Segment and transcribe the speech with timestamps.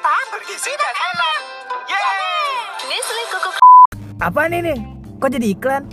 [0.00, 1.40] kita bergizi dan enak.
[1.84, 2.48] Yeay!
[2.88, 3.50] Nestle Coco
[4.16, 4.78] Apa nih nih?
[5.20, 5.84] Kok jadi iklan?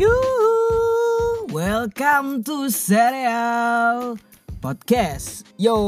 [0.00, 4.16] Yuhu, welcome to Serial
[4.58, 5.46] Podcast.
[5.54, 5.78] Yo,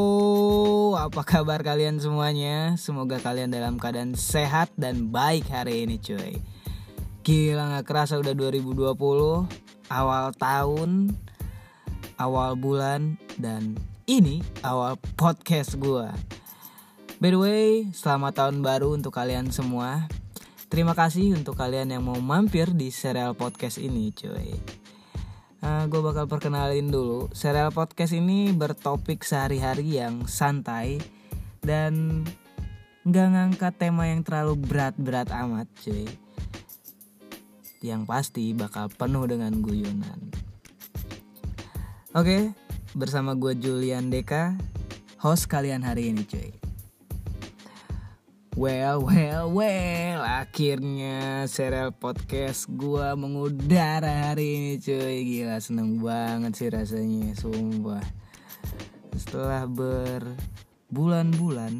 [0.94, 2.78] apa kabar kalian semuanya?
[2.78, 6.38] Semoga kalian dalam keadaan sehat dan baik hari ini, cuy.
[7.26, 8.94] Gila gak kerasa udah 2020,
[9.90, 11.10] awal tahun,
[12.14, 13.74] awal bulan, dan
[14.06, 16.14] ini awal podcast gua.
[17.18, 20.06] By the way, selamat tahun baru untuk kalian semua.
[20.70, 24.54] Terima kasih untuk kalian yang mau mampir di serial podcast ini, cuy.
[25.88, 27.26] Gue bakal perkenalin dulu.
[27.32, 31.00] Serial podcast ini bertopik sehari-hari yang santai
[31.64, 32.22] dan
[33.08, 36.04] nggak ngangkat tema yang terlalu berat-berat amat, cuy.
[37.80, 40.30] Yang pasti bakal penuh dengan guyonan.
[42.12, 42.52] Oke,
[42.92, 44.60] bersama gue Julian Deka,
[45.16, 46.59] host kalian hari ini, cuy.
[48.58, 55.22] Well, well, well, akhirnya serial podcast gua mengudara hari ini cuy.
[55.22, 58.02] Gila seneng banget sih rasanya, sumpah.
[59.14, 61.78] Setelah berbulan-bulan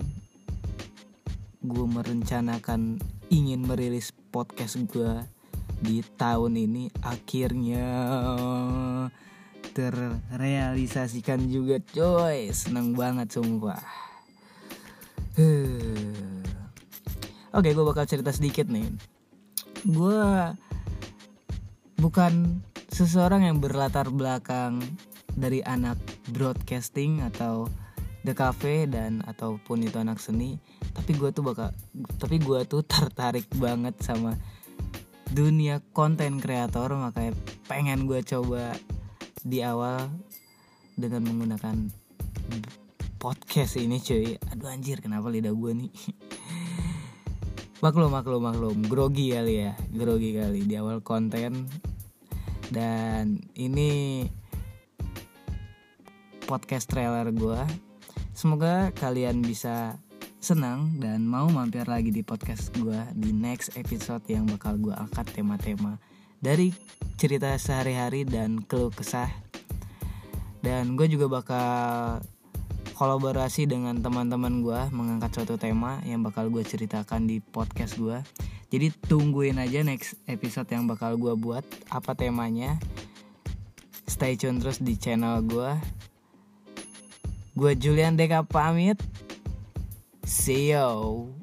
[1.60, 5.28] Gue merencanakan ingin merilis podcast gua
[5.82, 6.88] di tahun ini.
[7.04, 7.84] Akhirnya
[9.76, 13.82] terrealisasikan juga coy Seneng banget sumpah.
[17.50, 18.86] Oke, gue bakal cerita sedikit nih.
[19.82, 20.22] Gue
[21.98, 22.62] bukan
[22.94, 24.78] seseorang yang berlatar belakang
[25.34, 25.98] dari anak
[26.30, 27.66] broadcasting atau
[28.22, 30.62] the cafe dan ataupun itu anak seni.
[30.94, 31.74] Tapi gue tuh bakal,
[32.22, 34.38] tapi gue tuh tertarik banget sama
[35.30, 37.34] dunia konten kreator makanya
[37.66, 38.74] pengen gue coba
[39.42, 40.10] di awal
[40.98, 41.86] dengan menggunakan
[43.22, 45.92] podcast ini cuy aduh anjir kenapa lidah gue nih
[47.80, 48.78] maklum maklum maklum.
[48.84, 51.64] Grogi kali ya grogi kali di awal konten.
[52.68, 54.22] Dan ini
[56.44, 57.58] podcast trailer gue
[58.36, 59.98] semoga kalian bisa
[60.40, 65.28] senang dan mau mampir lagi di podcast gue di next episode yang bakal gue angkat
[65.36, 66.00] tema-tema
[66.40, 66.72] dari
[67.16, 69.28] cerita sehari-hari dan keluh kesah.
[70.60, 72.20] Dan gue juga bakal
[73.00, 78.20] kolaborasi dengan teman-teman gue mengangkat suatu tema yang bakal gue ceritakan di podcast gue.
[78.68, 82.76] Jadi tungguin aja next episode yang bakal gue buat apa temanya.
[84.04, 85.72] Stay tune terus di channel gue.
[87.56, 89.00] Gue Julian Deka pamit.
[90.28, 91.32] See you.